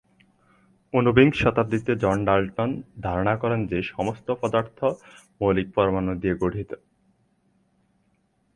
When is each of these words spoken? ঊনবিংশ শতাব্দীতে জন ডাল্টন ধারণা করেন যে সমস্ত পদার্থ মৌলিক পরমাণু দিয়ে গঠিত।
ঊনবিংশ 0.93 1.37
শতাব্দীতে 1.41 1.91
জন 1.95 2.17
ডাল্টন 2.25 2.69
ধারণা 3.01 3.33
করেন 3.35 3.59
যে 3.67 3.77
সমস্ত 3.83 4.27
পদার্থ 4.41 4.79
মৌলিক 5.41 5.67
পরমাণু 5.75 6.11
দিয়ে 6.15 6.35
গঠিত। 6.35 6.71